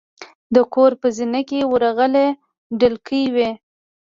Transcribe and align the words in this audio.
د 0.55 0.57
کور 0.73 0.91
په 1.01 1.07
زینه 1.17 1.41
کې 1.49 1.59
ورغله 1.71 2.25
ډکې 2.79 3.21
وې. 3.33 3.49